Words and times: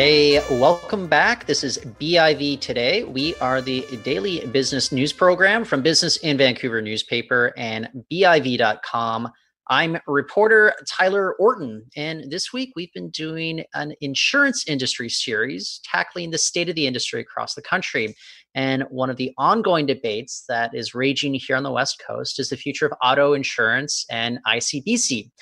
Hey, 0.00 0.38
welcome 0.48 1.08
back. 1.08 1.46
This 1.46 1.64
is 1.64 1.76
BIV 1.78 2.60
Today. 2.60 3.02
We 3.02 3.34
are 3.40 3.60
the 3.60 3.84
daily 4.04 4.46
business 4.46 4.92
news 4.92 5.12
program 5.12 5.64
from 5.64 5.82
Business 5.82 6.18
in 6.18 6.38
Vancouver 6.38 6.80
newspaper 6.80 7.52
and 7.56 7.88
BIV.com. 8.08 9.28
I'm 9.66 9.98
reporter 10.06 10.72
Tyler 10.86 11.34
Orton, 11.40 11.84
and 11.96 12.30
this 12.30 12.52
week 12.52 12.74
we've 12.76 12.92
been 12.92 13.10
doing 13.10 13.64
an 13.74 13.92
insurance 14.00 14.68
industry 14.68 15.08
series 15.08 15.80
tackling 15.82 16.30
the 16.30 16.38
state 16.38 16.68
of 16.68 16.76
the 16.76 16.86
industry 16.86 17.20
across 17.20 17.56
the 17.56 17.62
country. 17.62 18.14
And 18.54 18.84
one 18.90 19.10
of 19.10 19.16
the 19.16 19.32
ongoing 19.36 19.86
debates 19.86 20.44
that 20.48 20.76
is 20.76 20.94
raging 20.94 21.34
here 21.34 21.56
on 21.56 21.64
the 21.64 21.72
West 21.72 22.00
Coast 22.06 22.38
is 22.38 22.50
the 22.50 22.56
future 22.56 22.86
of 22.86 22.92
auto 23.02 23.32
insurance 23.32 24.06
and 24.08 24.38
ICBC. 24.46 25.32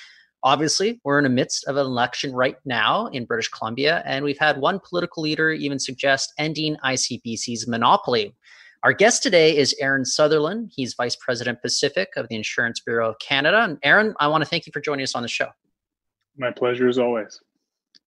Obviously, 0.42 1.00
we're 1.04 1.18
in 1.18 1.24
the 1.24 1.30
midst 1.30 1.66
of 1.66 1.76
an 1.76 1.86
election 1.86 2.32
right 2.32 2.56
now 2.64 3.06
in 3.06 3.24
British 3.24 3.48
Columbia, 3.48 4.02
and 4.06 4.24
we've 4.24 4.38
had 4.38 4.59
one 4.59 4.80
political 4.88 5.22
leader 5.22 5.50
even 5.50 5.78
suggest 5.78 6.32
ending 6.38 6.76
ICBC's 6.84 7.66
monopoly. 7.66 8.34
Our 8.82 8.92
guest 8.92 9.22
today 9.22 9.56
is 9.56 9.74
Aaron 9.80 10.04
Sutherland. 10.04 10.70
He's 10.74 10.95
Vice 10.95 11.16
President 11.16 11.60
Pacific 11.62 12.10
of 12.16 12.28
the 12.28 12.36
Insurance 12.36 12.80
Bureau 12.80 13.10
of 13.10 13.18
Canada. 13.18 13.64
And 13.64 13.78
Aaron, 13.82 14.14
I 14.20 14.28
want 14.28 14.45
to 14.45 14.48
thank 14.48 14.66
you 14.66 14.72
for 14.72 14.80
joining 14.80 15.02
us 15.02 15.14
on 15.14 15.22
the 15.22 15.28
show. 15.28 15.48
My 16.37 16.50
pleasure 16.52 16.87
as 16.88 16.98
always. 16.98 17.40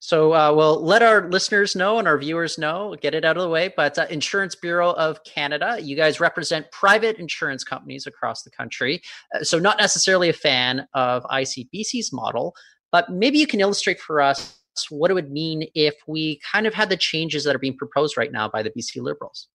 So, 0.02 0.34
uh, 0.34 0.54
well, 0.54 0.82
let 0.82 1.04
our 1.04 1.30
listeners 1.30 1.76
know 1.76 2.00
and 2.00 2.08
our 2.08 2.18
viewers 2.18 2.58
know, 2.58 2.96
get 3.02 3.14
it 3.14 3.26
out 3.26 3.36
of 3.36 3.44
the 3.44 3.50
way. 3.50 3.74
But 3.76 3.98
uh, 3.98 4.08
Insurance 4.10 4.56
Bureau 4.56 4.94
of 4.94 5.22
Canada, 5.26 5.78
you 5.82 5.98
guys 5.98 6.22
represent 6.22 6.72
private 6.72 7.18
insurance 7.18 7.66
companies 7.66 8.08
across 8.08 8.44
the 8.44 8.50
country. 8.50 9.02
Uh, 9.36 9.44
so, 9.44 9.60
not 9.60 9.78
necessarily 9.78 10.30
a 10.30 10.34
fan 10.34 10.88
of 10.94 11.24
ICBC's 11.24 12.14
model, 12.14 12.56
but 12.92 13.12
maybe 13.12 13.40
you 13.40 13.48
can 13.48 13.60
illustrate 13.60 14.00
for 14.00 14.22
us 14.22 14.58
what 14.90 15.12
it 15.12 15.14
would 15.14 15.32
mean 15.32 15.68
if 15.76 15.96
we 16.08 16.40
kind 16.50 16.66
of 16.66 16.74
had 16.74 16.90
the 16.90 16.96
changes 16.96 17.44
that 17.44 17.54
are 17.54 17.60
being 17.60 17.76
proposed 17.76 18.16
right 18.16 18.32
now 18.32 18.48
by 18.48 18.64
the 18.64 18.70
BC 18.70 19.02
Liberals. 19.02 19.50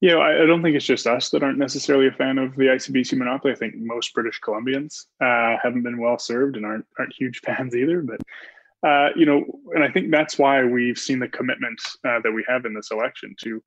Yeah, 0.00 0.16
I, 0.16 0.42
I 0.42 0.46
don't 0.46 0.64
think 0.64 0.74
it's 0.74 0.84
just 0.84 1.06
us 1.06 1.30
that 1.30 1.44
aren't 1.44 1.58
necessarily 1.58 2.08
a 2.08 2.12
fan 2.12 2.36
of 2.38 2.56
the 2.56 2.64
ICBC 2.64 3.16
monopoly. 3.16 3.52
I 3.52 3.56
think 3.56 3.76
most 3.76 4.12
British 4.14 4.40
Columbians 4.40 5.06
uh, 5.20 5.56
haven't 5.62 5.84
been 5.84 6.00
well 6.00 6.18
served 6.18 6.56
and 6.56 6.66
aren't 6.66 6.84
aren't 6.98 7.14
huge 7.14 7.40
fans 7.44 7.76
either. 7.76 8.02
But 8.02 8.20
uh, 8.86 9.08
you 9.14 9.26
know, 9.26 9.44
and 9.74 9.84
I 9.84 9.90
think 9.90 10.10
that's 10.10 10.38
why 10.38 10.64
we've 10.64 10.98
seen 10.98 11.20
the 11.20 11.28
commitment 11.28 11.80
uh, 12.06 12.20
that 12.22 12.32
we 12.32 12.44
have 12.48 12.64
in 12.64 12.74
this 12.74 12.90
election 12.90 13.34
to 13.42 13.62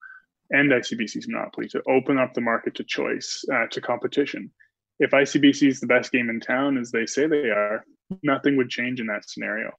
end 0.54 0.70
ICBC's 0.70 1.28
monopoly, 1.28 1.68
to 1.68 1.82
open 1.88 2.18
up 2.18 2.34
the 2.34 2.40
market 2.40 2.74
to 2.76 2.84
choice, 2.84 3.44
uh, 3.52 3.66
to 3.70 3.80
competition. 3.80 4.50
If 4.98 5.10
ICBC 5.10 5.68
is 5.68 5.80
the 5.80 5.86
best 5.86 6.12
game 6.12 6.30
in 6.30 6.40
town, 6.40 6.78
as 6.78 6.90
they 6.90 7.06
say 7.06 7.26
they 7.26 7.50
are, 7.50 7.84
nothing 8.22 8.56
would 8.56 8.70
change 8.70 9.00
in 9.00 9.06
that 9.06 9.28
scenario. 9.28 9.72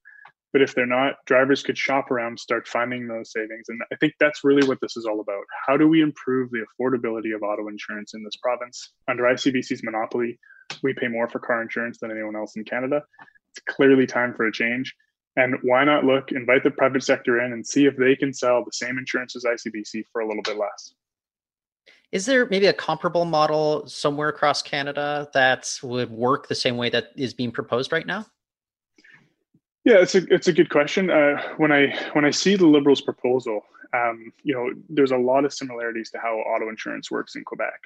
But 0.54 0.62
if 0.62 0.74
they're 0.74 0.86
not, 0.86 1.16
drivers 1.26 1.62
could 1.62 1.78
shop 1.78 2.10
around, 2.10 2.40
start 2.40 2.68
finding 2.68 3.08
those 3.08 3.32
savings. 3.32 3.66
And 3.70 3.82
I 3.92 3.96
think 3.98 4.14
that's 4.20 4.44
really 4.44 4.68
what 4.68 4.80
this 4.82 4.98
is 4.98 5.06
all 5.06 5.20
about. 5.20 5.44
How 5.66 5.78
do 5.78 5.88
we 5.88 6.02
improve 6.02 6.50
the 6.50 6.66
affordability 6.66 7.36
of 7.36 7.44
auto 7.44 7.68
insurance 7.68 8.14
in 8.14 8.24
this 8.24 8.38
province? 8.38 8.94
Under 9.08 9.24
ICBC's 9.24 9.84
monopoly, 9.84 10.40
we 10.84 10.94
pay 10.94 11.08
more 11.08 11.30
for 11.30 11.40
car 11.40 11.62
insurance 11.62 12.00
than 12.00 12.12
anyone 12.12 12.36
else 12.36 12.56
in 12.56 12.64
Canada. 12.64 13.04
It's 13.52 13.76
clearly 13.76 14.08
time 14.08 14.34
for 14.34 14.48
a 14.48 14.52
change. 14.52 14.96
And 15.38 15.56
why 15.62 15.84
not 15.84 16.04
look, 16.04 16.32
invite 16.32 16.64
the 16.64 16.72
private 16.72 17.04
sector 17.04 17.40
in 17.40 17.54
and 17.54 17.66
see 17.66 17.86
if 17.86 17.96
they 17.96 18.16
can 18.16 18.34
sell 18.34 18.66
the 18.66 18.72
same 18.74 18.98
insurance 18.98 19.36
as 19.36 19.44
ICBC 19.44 20.04
for 20.12 20.22
a 20.22 20.28
little 20.28 20.42
bit 20.42 20.58
less? 20.58 20.94
Is 22.12 22.26
there 22.26 22.48
maybe 22.48 22.66
a 22.66 22.74
comparable 22.74 23.24
model 23.24 23.86
somewhere 23.88 24.30
across 24.30 24.64
Canada 24.64 25.30
that 25.36 25.72
would 25.84 26.10
work 26.10 26.48
the 26.48 26.56
same 26.56 26.76
way 26.76 26.90
that 26.90 27.10
is 27.16 27.36
being 27.36 27.52
proposed 27.52 27.92
right 27.92 28.08
now? 28.08 28.26
Yeah, 29.86 30.00
it's 30.00 30.16
a 30.16 30.26
it's 30.34 30.48
a 30.48 30.54
good 30.54 30.70
question. 30.70 31.10
Uh, 31.10 31.42
when 31.58 31.72
I 31.72 31.96
when 32.14 32.26
I 32.26 32.32
see 32.32 32.56
the 32.56 32.66
Liberals' 32.66 33.02
proposal, 33.02 33.62
um, 33.94 34.34
you 34.44 34.54
know, 34.54 34.72
there's 34.90 35.12
a 35.12 35.18
lot 35.18 35.46
of 35.46 35.54
similarities 35.54 36.10
to 36.12 36.18
how 36.18 36.36
auto 36.36 36.68
insurance 36.68 37.12
works 37.12 37.36
in 37.36 37.44
Quebec. 37.44 37.80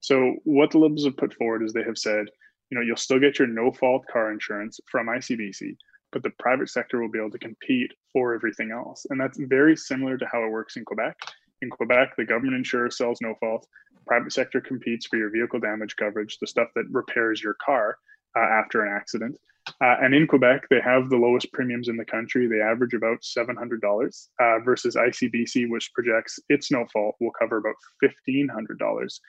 So 0.00 0.36
what 0.44 0.70
the 0.70 0.78
Liberals 0.78 1.04
have 1.04 1.16
put 1.16 1.34
forward 1.34 1.62
is 1.62 1.72
they 1.72 1.82
have 1.82 1.98
said, 1.98 2.26
you 2.70 2.78
know, 2.78 2.80
you'll 2.80 2.96
still 2.96 3.18
get 3.18 3.38
your 3.38 3.48
no 3.48 3.72
fault 3.72 4.06
car 4.10 4.32
insurance 4.32 4.80
from 4.86 5.08
ICBC, 5.08 5.76
but 6.12 6.22
the 6.22 6.30
private 6.38 6.68
sector 6.68 7.00
will 7.00 7.10
be 7.10 7.18
able 7.18 7.30
to 7.30 7.38
compete 7.38 7.92
for 8.12 8.34
everything 8.34 8.70
else. 8.70 9.06
And 9.10 9.20
that's 9.20 9.38
very 9.38 9.76
similar 9.76 10.18
to 10.18 10.26
how 10.30 10.44
it 10.44 10.50
works 10.50 10.76
in 10.76 10.84
Quebec. 10.84 11.16
In 11.62 11.70
Quebec, 11.70 12.14
the 12.16 12.24
government 12.24 12.56
insurer 12.56 12.90
sells 12.90 13.20
no 13.20 13.34
fault, 13.40 13.66
private 14.06 14.32
sector 14.32 14.60
competes 14.60 15.06
for 15.06 15.16
your 15.16 15.30
vehicle 15.30 15.60
damage 15.60 15.96
coverage, 15.96 16.38
the 16.38 16.46
stuff 16.46 16.68
that 16.74 16.90
repairs 16.90 17.42
your 17.42 17.56
car 17.64 17.96
uh, 18.36 18.40
after 18.40 18.84
an 18.84 18.92
accident. 18.94 19.36
Uh, 19.80 19.96
and 20.02 20.12
in 20.12 20.26
Quebec, 20.26 20.66
they 20.70 20.80
have 20.80 21.08
the 21.08 21.16
lowest 21.16 21.52
premiums 21.52 21.88
in 21.88 21.96
the 21.96 22.04
country. 22.04 22.48
They 22.48 22.60
average 22.60 22.94
about 22.94 23.20
$700 23.20 24.28
uh, 24.40 24.58
versus 24.64 24.96
ICBC, 24.96 25.70
which 25.70 25.92
projects 25.94 26.40
its 26.48 26.70
no 26.72 26.84
fault 26.92 27.14
will 27.20 27.30
cover 27.38 27.58
about 27.58 27.76
$1,500. 28.02 29.20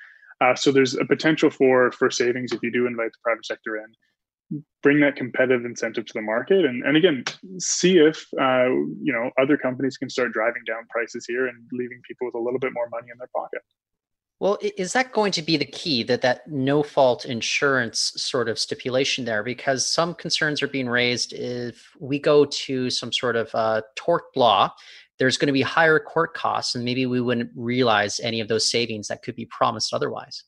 Uh, 0.41 0.55
so 0.55 0.71
there's 0.71 0.95
a 0.95 1.05
potential 1.05 1.49
for 1.49 1.91
for 1.91 2.09
savings 2.09 2.51
if 2.51 2.61
you 2.63 2.71
do 2.71 2.87
invite 2.87 3.11
the 3.11 3.19
private 3.23 3.45
sector 3.45 3.77
in 3.77 3.85
bring 4.81 4.99
that 4.99 5.15
competitive 5.15 5.65
incentive 5.65 6.05
to 6.05 6.13
the 6.13 6.21
market. 6.21 6.65
And, 6.65 6.83
and 6.83 6.97
again 6.97 7.23
see 7.59 7.97
if 7.97 8.25
uh, 8.39 8.69
you 9.01 9.13
know 9.13 9.31
other 9.41 9.57
companies 9.57 9.97
can 9.97 10.09
start 10.09 10.33
driving 10.33 10.63
down 10.67 10.85
prices 10.89 11.25
here 11.27 11.47
and 11.47 11.57
leaving 11.71 12.01
people 12.07 12.25
with 12.25 12.35
a 12.35 12.39
little 12.39 12.59
bit 12.59 12.73
more 12.73 12.89
money 12.89 13.07
in 13.11 13.17
their 13.17 13.29
pocket. 13.35 13.61
Well 14.39 14.57
is 14.61 14.93
that 14.93 15.13
going 15.13 15.31
to 15.33 15.41
be 15.41 15.57
the 15.57 15.65
key 15.65 16.03
that 16.03 16.21
that 16.21 16.47
no 16.47 16.83
fault 16.83 17.25
insurance 17.25 18.13
sort 18.17 18.49
of 18.49 18.59
stipulation 18.59 19.25
there? 19.25 19.43
Because 19.43 19.87
some 19.87 20.13
concerns 20.13 20.61
are 20.61 20.67
being 20.67 20.89
raised. 20.89 21.33
If 21.33 21.91
we 21.99 22.19
go 22.19 22.45
to 22.45 22.89
some 22.89 23.13
sort 23.13 23.35
of 23.35 23.49
uh, 23.53 23.81
tort 23.95 24.23
law 24.35 24.73
there's 25.19 25.37
going 25.37 25.47
to 25.47 25.53
be 25.53 25.61
higher 25.61 25.99
court 25.99 26.33
costs 26.33 26.75
and 26.75 26.83
maybe 26.83 27.05
we 27.05 27.21
wouldn't 27.21 27.51
realize 27.55 28.19
any 28.19 28.39
of 28.39 28.47
those 28.47 28.69
savings 28.69 29.07
that 29.07 29.21
could 29.21 29.35
be 29.35 29.45
promised 29.45 29.93
otherwise 29.93 30.43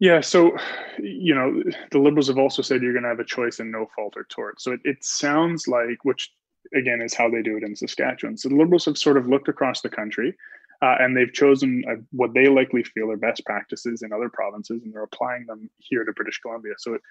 yeah, 0.00 0.20
so 0.20 0.56
you 0.98 1.34
know, 1.34 1.62
the 1.90 1.98
liberals 1.98 2.28
have 2.28 2.38
also 2.38 2.62
said 2.62 2.82
you're 2.82 2.94
going 2.94 3.04
to 3.04 3.10
have 3.10 3.20
a 3.20 3.24
choice 3.24 3.60
in 3.60 3.70
no 3.70 3.86
fault 3.94 4.14
or 4.16 4.24
tort. 4.24 4.60
So 4.60 4.72
it, 4.72 4.80
it 4.84 5.04
sounds 5.04 5.68
like, 5.68 6.04
which 6.04 6.32
again 6.74 7.02
is 7.02 7.14
how 7.14 7.28
they 7.28 7.42
do 7.42 7.56
it 7.56 7.62
in 7.62 7.76
Saskatchewan. 7.76 8.36
So 8.36 8.48
the 8.48 8.56
liberals 8.56 8.86
have 8.86 8.96
sort 8.96 9.18
of 9.18 9.28
looked 9.28 9.48
across 9.48 9.82
the 9.82 9.90
country, 9.90 10.34
uh, 10.82 10.96
and 11.00 11.14
they've 11.14 11.32
chosen 11.32 11.84
uh, 11.88 11.96
what 12.12 12.32
they 12.32 12.48
likely 12.48 12.82
feel 12.82 13.10
are 13.10 13.16
best 13.18 13.44
practices 13.44 14.02
in 14.02 14.12
other 14.12 14.30
provinces, 14.30 14.82
and 14.82 14.92
they're 14.92 15.02
applying 15.02 15.44
them 15.44 15.68
here 15.76 16.04
to 16.04 16.12
British 16.12 16.40
Columbia. 16.40 16.72
So 16.78 16.94
it, 16.94 17.02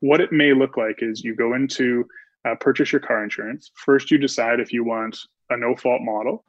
what 0.00 0.22
it 0.22 0.32
may 0.32 0.54
look 0.54 0.78
like 0.78 1.02
is 1.02 1.22
you 1.22 1.34
go 1.34 1.54
into 1.54 2.08
uh, 2.46 2.54
purchase 2.54 2.92
your 2.92 3.00
car 3.00 3.22
insurance. 3.22 3.70
First, 3.74 4.10
you 4.10 4.16
decide 4.16 4.58
if 4.58 4.72
you 4.72 4.84
want 4.84 5.18
a 5.50 5.56
no 5.56 5.76
fault 5.76 6.00
model 6.00 6.44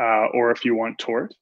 uh, 0.00 0.26
or 0.34 0.50
if 0.50 0.64
you 0.64 0.74
want 0.74 0.98
tort. 0.98 1.32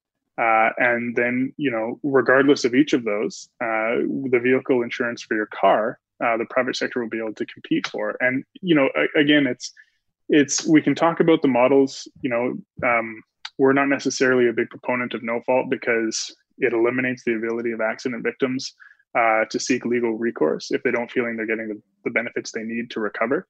Uh, 0.41 0.70
and 0.78 1.15
then, 1.15 1.53
you 1.56 1.70
know, 1.70 2.00
regardless 2.03 2.65
of 2.65 2.75
each 2.75 2.94
of 2.94 3.04
those, 3.04 3.48
uh, 3.62 4.00
the 4.31 4.41
vehicle 4.43 4.82
insurance 4.82 5.22
for 5.22 5.37
your 5.37 5.48
car, 5.54 5.98
uh, 6.25 6.37
the 6.37 6.47
private 6.47 6.76
sector 6.76 7.00
will 7.00 7.09
be 7.09 7.19
able 7.19 7.34
to 7.34 7.47
compete 7.47 7.87
for. 7.88 8.16
And 8.20 8.44
you 8.60 8.75
know, 8.75 8.88
again, 9.16 9.47
it's 9.47 9.72
it's 10.28 10.66
we 10.66 10.81
can 10.81 10.94
talk 10.94 11.21
about 11.21 11.42
the 11.42 11.48
models. 11.48 12.09
You 12.22 12.31
know, 12.31 12.88
um, 12.88 13.22
we're 13.59 13.72
not 13.72 13.88
necessarily 13.88 14.48
a 14.48 14.53
big 14.53 14.71
proponent 14.71 15.15
of 15.15 15.22
no 15.22 15.41
fault 15.44 15.69
because 15.69 16.34
it 16.59 16.72
eliminates 16.72 17.25
the 17.25 17.34
ability 17.34 17.72
of 17.72 17.81
accident 17.81 18.22
victims 18.22 18.75
uh, 19.19 19.44
to 19.47 19.59
seek 19.59 19.84
legal 19.84 20.16
recourse 20.16 20.71
if 20.71 20.82
they 20.82 20.91
don't 20.91 21.10
feeling 21.10 21.37
they're 21.37 21.47
getting 21.47 21.69
the, 21.69 21.82
the 22.04 22.10
benefits 22.10 22.53
they 22.53 22.62
need 22.62 22.91
to 22.91 23.00
recover. 23.00 23.47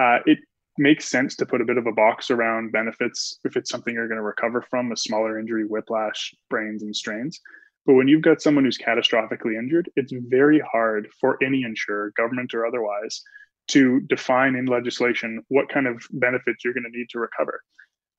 Uh, 0.00 0.18
it 0.26 0.38
makes 0.78 1.08
sense 1.08 1.36
to 1.36 1.46
put 1.46 1.60
a 1.60 1.64
bit 1.64 1.78
of 1.78 1.86
a 1.86 1.92
box 1.92 2.30
around 2.30 2.72
benefits 2.72 3.38
if 3.44 3.56
it's 3.56 3.70
something 3.70 3.94
you're 3.94 4.08
going 4.08 4.18
to 4.18 4.22
recover 4.22 4.62
from 4.62 4.92
a 4.92 4.96
smaller 4.96 5.38
injury, 5.38 5.64
whiplash, 5.64 6.34
brains, 6.50 6.82
and 6.82 6.94
strains. 6.94 7.40
But 7.86 7.94
when 7.94 8.08
you've 8.08 8.22
got 8.22 8.40
someone 8.40 8.64
who's 8.64 8.78
catastrophically 8.78 9.58
injured, 9.58 9.90
it's 9.96 10.12
very 10.28 10.60
hard 10.60 11.08
for 11.20 11.38
any 11.42 11.62
insurer, 11.62 12.12
government 12.16 12.54
or 12.54 12.66
otherwise, 12.66 13.22
to 13.68 14.00
define 14.00 14.56
in 14.56 14.66
legislation 14.66 15.42
what 15.48 15.68
kind 15.68 15.86
of 15.86 16.02
benefits 16.10 16.64
you're 16.64 16.74
going 16.74 16.90
to 16.90 16.96
need 16.96 17.08
to 17.10 17.18
recover. 17.18 17.62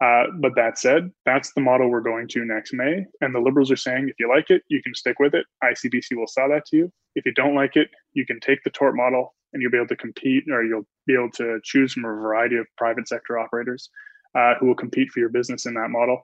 Uh, 0.04 0.26
but 0.42 0.56
that 0.56 0.78
said, 0.78 1.10
that's 1.26 1.54
the 1.54 1.62
model 1.62 1.90
we're 1.90 2.02
going 2.02 2.28
to 2.28 2.46
next 2.46 2.74
May. 2.74 3.06
And 3.22 3.34
the 3.34 3.40
Liberals 3.40 3.72
are 3.72 3.78
saying 3.78 4.10
if 4.10 4.16
you 4.20 4.28
like 4.28 4.50
it, 4.50 4.62
you 4.68 4.82
can 4.84 4.94
stick 4.94 5.20
with 5.20 5.34
it. 5.34 5.46
ICBC 5.64 6.18
will 6.18 6.28
sell 6.28 6.50
that 6.50 6.66
to 6.68 6.78
you. 6.78 6.92
If 7.16 7.26
you 7.26 7.34
don't 7.34 7.56
like 7.56 7.78
it, 7.78 7.90
you 8.14 8.26
can 8.26 8.40
take 8.40 8.62
the 8.64 8.70
tort 8.72 8.96
model 8.96 9.34
and 9.54 9.62
you'll 9.62 9.72
be 9.72 9.78
able 9.78 9.88
to 9.88 9.96
compete 9.96 10.44
or 10.52 10.64
you'll 10.64 10.86
be 11.08 11.14
able 11.14 11.32
to 11.32 11.60
choose 11.64 11.94
from 11.94 12.04
a 12.04 12.10
variety 12.10 12.58
of 12.58 12.68
private 12.78 13.08
sector 13.08 13.40
operators 13.40 13.90
uh, 14.38 14.56
who 14.60 14.68
will 14.68 14.76
compete 14.76 15.10
for 15.12 15.22
your 15.22 15.30
business 15.30 15.66
in 15.66 15.74
that 15.76 15.90
model. 15.90 16.22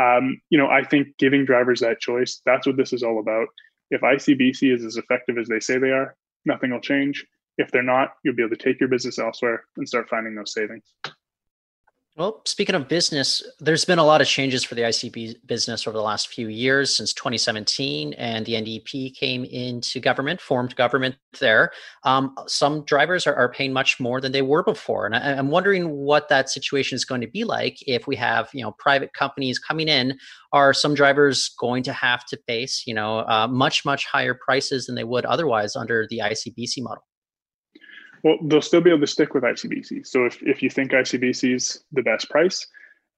Um, 0.00 0.40
you 0.48 0.56
know, 0.56 0.68
I 0.68 0.82
think 0.82 1.08
giving 1.18 1.44
drivers 1.44 1.80
that 1.80 2.00
choice, 2.00 2.40
that's 2.46 2.66
what 2.66 2.78
this 2.78 2.94
is 2.94 3.02
all 3.02 3.20
about. 3.20 3.48
If 3.90 4.00
ICBC 4.00 4.74
is 4.74 4.84
as 4.84 4.96
effective 4.96 5.36
as 5.36 5.48
they 5.48 5.60
say 5.60 5.76
they 5.76 5.90
are, 5.90 6.16
nothing 6.46 6.70
will 6.70 6.80
change. 6.80 7.26
If 7.58 7.70
they're 7.70 7.82
not, 7.82 8.14
you'll 8.24 8.36
be 8.36 8.42
able 8.42 8.56
to 8.56 8.62
take 8.62 8.80
your 8.80 8.88
business 8.88 9.18
elsewhere 9.18 9.64
and 9.76 9.86
start 9.86 10.08
finding 10.08 10.34
those 10.34 10.54
savings. 10.54 10.84
Well, 12.16 12.42
speaking 12.44 12.74
of 12.74 12.88
business, 12.88 13.40
there's 13.60 13.84
been 13.84 14.00
a 14.00 14.04
lot 14.04 14.20
of 14.20 14.26
changes 14.26 14.64
for 14.64 14.74
the 14.74 14.82
ICBC 14.82 15.46
business 15.46 15.86
over 15.86 15.96
the 15.96 16.02
last 16.02 16.26
few 16.26 16.48
years 16.48 16.94
since 16.94 17.14
2017, 17.14 18.14
and 18.14 18.44
the 18.44 18.54
NDP 18.54 19.14
came 19.14 19.44
into 19.44 20.00
government, 20.00 20.40
formed 20.40 20.74
government 20.74 21.14
there. 21.38 21.70
Um, 22.02 22.34
some 22.48 22.84
drivers 22.84 23.28
are, 23.28 23.34
are, 23.36 23.48
paying 23.48 23.72
much 23.72 24.00
more 24.00 24.20
than 24.20 24.32
they 24.32 24.42
were 24.42 24.64
before, 24.64 25.06
and 25.06 25.14
I, 25.14 25.34
am 25.34 25.50
wondering 25.50 25.88
what 25.88 26.28
that 26.30 26.50
situation 26.50 26.96
is 26.96 27.04
going 27.04 27.20
to 27.20 27.28
be 27.28 27.44
like 27.44 27.78
if 27.86 28.08
we 28.08 28.16
have, 28.16 28.50
you 28.52 28.64
know, 28.64 28.72
private 28.72 29.14
companies 29.14 29.60
coming 29.60 29.86
in. 29.86 30.18
Are 30.52 30.74
some 30.74 30.94
drivers 30.94 31.48
going 31.60 31.84
to 31.84 31.92
have 31.92 32.26
to 32.26 32.36
face, 32.48 32.82
you 32.88 32.94
know, 32.94 33.20
uh, 33.20 33.46
much 33.48 33.84
much 33.84 34.04
higher 34.04 34.34
prices 34.34 34.86
than 34.86 34.96
they 34.96 35.04
would 35.04 35.24
otherwise 35.26 35.76
under 35.76 36.08
the 36.10 36.18
ICBC 36.24 36.82
model? 36.82 37.04
Well, 38.22 38.38
they'll 38.42 38.62
still 38.62 38.80
be 38.80 38.90
able 38.90 39.00
to 39.00 39.06
stick 39.06 39.34
with 39.34 39.44
ICBC. 39.44 40.06
So 40.06 40.26
if, 40.26 40.42
if 40.42 40.62
you 40.62 40.70
think 40.70 40.92
ICBC 40.92 41.54
is 41.54 41.84
the 41.92 42.02
best 42.02 42.28
price, 42.28 42.66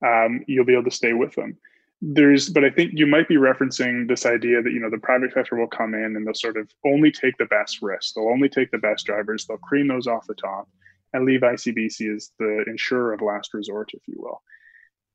um, 0.05 0.45
you'll 0.47 0.65
be 0.65 0.75
able 0.75 0.85
to 0.85 0.91
stay 0.91 1.13
with 1.13 1.35
them. 1.35 1.57
There's, 2.01 2.49
but 2.49 2.65
I 2.65 2.71
think 2.71 2.93
you 2.95 3.07
might 3.07 3.29
be 3.29 3.37
referencing 3.37 4.09
this 4.09 4.27
idea 4.27 4.61
that 4.61 4.73
you 4.73 4.81
know 4.81 4.91
the 4.91 4.99
private 4.99 5.33
sector 5.33 5.57
will 5.57 5.69
come 5.69 5.95
in 5.95 6.17
and 6.17 6.27
they'll 6.27 6.35
sort 6.35 6.57
of 6.57 6.69
only 6.85 7.13
take 7.13 7.37
the 7.39 7.47
best 7.47 7.81
risks. 7.81 8.13
They'll 8.13 8.29
only 8.29 8.49
take 8.49 8.73
the 8.73 8.79
best 8.79 9.07
drivers. 9.07 9.47
They'll 9.47 9.59
cream 9.59 9.87
those 9.87 10.09
off 10.09 10.27
the 10.27 10.35
top, 10.35 10.69
and 11.13 11.25
leave 11.25 11.43
ICBC 11.43 12.15
as 12.15 12.31
the 12.39 12.65
insurer 12.67 13.13
of 13.13 13.21
last 13.21 13.55
resort, 13.55 13.91
if 13.95 14.03
you 14.09 14.17
will. 14.19 14.43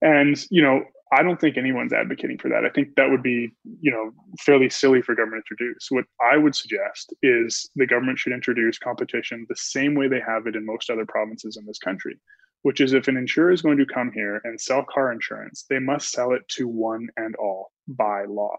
And 0.01 0.37
you 0.49 0.61
know, 0.61 0.83
I 1.11 1.23
don't 1.23 1.39
think 1.39 1.57
anyone's 1.57 1.93
advocating 1.93 2.37
for 2.37 2.49
that. 2.49 2.65
I 2.65 2.69
think 2.69 2.95
that 2.95 3.09
would 3.09 3.23
be, 3.23 3.51
you 3.81 3.91
know, 3.91 4.11
fairly 4.39 4.69
silly 4.69 5.01
for 5.01 5.15
government 5.15 5.45
to 5.47 5.53
introduce. 5.53 5.89
What 5.89 6.05
I 6.21 6.37
would 6.37 6.55
suggest 6.55 7.13
is 7.21 7.69
the 7.75 7.87
government 7.87 8.19
should 8.19 8.33
introduce 8.33 8.77
competition 8.77 9.45
the 9.47 9.55
same 9.55 9.95
way 9.95 10.07
they 10.07 10.19
have 10.19 10.47
it 10.47 10.55
in 10.55 10.65
most 10.65 10.89
other 10.89 11.05
provinces 11.05 11.55
in 11.55 11.65
this 11.65 11.79
country, 11.79 12.17
which 12.63 12.81
is 12.81 12.93
if 12.93 13.07
an 13.07 13.15
insurer 13.15 13.51
is 13.51 13.61
going 13.61 13.77
to 13.77 13.85
come 13.85 14.11
here 14.11 14.41
and 14.43 14.59
sell 14.59 14.83
car 14.83 15.11
insurance, 15.11 15.65
they 15.69 15.79
must 15.79 16.11
sell 16.11 16.33
it 16.33 16.47
to 16.49 16.67
one 16.67 17.07
and 17.15 17.35
all 17.37 17.71
by 17.87 18.25
law. 18.25 18.57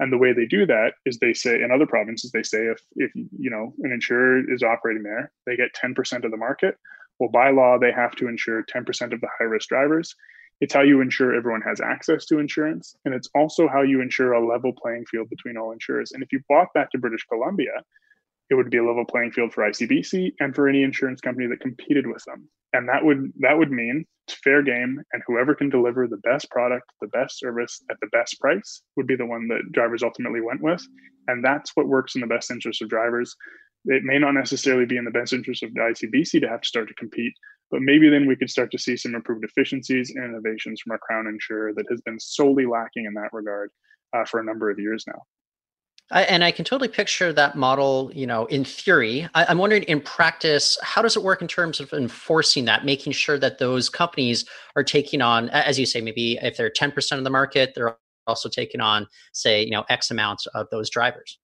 And 0.00 0.12
the 0.12 0.18
way 0.18 0.32
they 0.32 0.46
do 0.46 0.66
that 0.66 0.94
is 1.06 1.18
they 1.18 1.32
say 1.32 1.62
in 1.62 1.70
other 1.70 1.86
provinces, 1.86 2.32
they 2.32 2.42
say 2.42 2.66
if 2.66 2.80
if 2.96 3.12
you 3.14 3.50
know 3.50 3.72
an 3.82 3.92
insurer 3.92 4.42
is 4.52 4.64
operating 4.64 5.04
there, 5.04 5.30
they 5.46 5.56
get 5.56 5.74
10% 5.74 6.24
of 6.24 6.32
the 6.32 6.36
market. 6.36 6.76
Well, 7.20 7.30
by 7.30 7.50
law, 7.50 7.78
they 7.78 7.92
have 7.92 8.16
to 8.16 8.26
insure 8.26 8.64
10% 8.64 9.12
of 9.12 9.20
the 9.20 9.28
high 9.38 9.44
risk 9.44 9.68
drivers 9.68 10.16
it's 10.64 10.72
how 10.72 10.80
you 10.80 11.02
ensure 11.02 11.34
everyone 11.34 11.60
has 11.60 11.78
access 11.82 12.24
to 12.24 12.38
insurance. 12.38 12.96
And 13.04 13.14
it's 13.14 13.28
also 13.34 13.68
how 13.68 13.82
you 13.82 14.00
ensure 14.00 14.32
a 14.32 14.48
level 14.48 14.72
playing 14.72 15.04
field 15.04 15.28
between 15.28 15.58
all 15.58 15.72
insurers. 15.72 16.12
And 16.12 16.22
if 16.22 16.32
you 16.32 16.40
brought 16.48 16.68
that 16.74 16.90
to 16.92 16.98
British 16.98 17.22
Columbia, 17.30 17.82
it 18.48 18.54
would 18.54 18.70
be 18.70 18.78
a 18.78 18.82
level 18.82 19.04
playing 19.04 19.32
field 19.32 19.52
for 19.52 19.62
ICBC 19.62 20.32
and 20.40 20.54
for 20.54 20.66
any 20.66 20.82
insurance 20.82 21.20
company 21.20 21.46
that 21.48 21.60
competed 21.60 22.06
with 22.06 22.24
them. 22.24 22.48
And 22.72 22.88
that 22.88 23.04
would 23.04 23.30
that 23.40 23.58
would 23.58 23.70
mean 23.70 24.06
it's 24.26 24.38
fair 24.42 24.62
game 24.62 25.02
and 25.12 25.22
whoever 25.26 25.54
can 25.54 25.68
deliver 25.68 26.08
the 26.08 26.22
best 26.24 26.50
product, 26.50 26.90
the 27.02 27.08
best 27.08 27.38
service 27.38 27.82
at 27.90 27.98
the 28.00 28.08
best 28.12 28.40
price 28.40 28.80
would 28.96 29.06
be 29.06 29.16
the 29.16 29.26
one 29.26 29.46
that 29.48 29.70
drivers 29.72 30.02
ultimately 30.02 30.40
went 30.40 30.62
with. 30.62 30.82
And 31.28 31.44
that's 31.44 31.72
what 31.74 31.88
works 31.88 32.14
in 32.14 32.22
the 32.22 32.26
best 32.26 32.50
interest 32.50 32.80
of 32.80 32.88
drivers. 32.88 33.36
It 33.84 34.02
may 34.02 34.18
not 34.18 34.32
necessarily 34.32 34.86
be 34.86 34.96
in 34.96 35.04
the 35.04 35.10
best 35.10 35.34
interest 35.34 35.62
of 35.62 35.74
the 35.74 35.80
ICBC 35.80 36.40
to 36.40 36.48
have 36.48 36.62
to 36.62 36.68
start 36.68 36.88
to 36.88 36.94
compete, 36.94 37.34
but 37.74 37.82
maybe 37.82 38.08
then 38.08 38.24
we 38.28 38.36
could 38.36 38.48
start 38.48 38.70
to 38.70 38.78
see 38.78 38.96
some 38.96 39.16
improved 39.16 39.42
efficiencies 39.42 40.12
and 40.14 40.24
innovations 40.24 40.80
from 40.80 40.92
our 40.92 40.98
crown 40.98 41.26
insurer 41.26 41.72
that 41.74 41.84
has 41.90 42.00
been 42.02 42.20
solely 42.20 42.66
lacking 42.66 43.04
in 43.04 43.14
that 43.14 43.30
regard 43.32 43.68
uh, 44.16 44.24
for 44.24 44.38
a 44.38 44.44
number 44.44 44.70
of 44.70 44.78
years 44.78 45.02
now. 45.08 45.20
I, 46.12 46.22
and 46.22 46.44
I 46.44 46.52
can 46.52 46.64
totally 46.64 46.86
picture 46.86 47.32
that 47.32 47.56
model, 47.56 48.12
you 48.14 48.28
know, 48.28 48.44
in 48.46 48.64
theory. 48.64 49.28
I, 49.34 49.50
am 49.50 49.58
wondering 49.58 49.82
in 49.84 50.00
practice, 50.00 50.78
how 50.84 51.02
does 51.02 51.16
it 51.16 51.24
work 51.24 51.42
in 51.42 51.48
terms 51.48 51.80
of 51.80 51.92
enforcing 51.92 52.64
that, 52.66 52.84
making 52.84 53.12
sure 53.12 53.40
that 53.40 53.58
those 53.58 53.88
companies 53.88 54.44
are 54.76 54.84
taking 54.84 55.20
on, 55.20 55.48
as 55.48 55.76
you 55.76 55.84
say, 55.84 56.00
maybe 56.00 56.38
if 56.40 56.56
they're 56.56 56.70
10% 56.70 57.18
of 57.18 57.24
the 57.24 57.30
market, 57.30 57.72
they're 57.74 57.96
also 58.28 58.48
taking 58.48 58.80
on, 58.80 59.08
say, 59.32 59.64
you 59.64 59.72
know, 59.72 59.84
X 59.90 60.12
amounts 60.12 60.46
of 60.46 60.68
those 60.70 60.88
drivers? 60.90 61.40